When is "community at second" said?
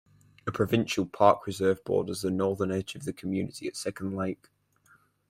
3.13-4.15